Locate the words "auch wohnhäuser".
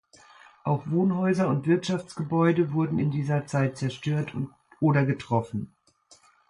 0.63-1.47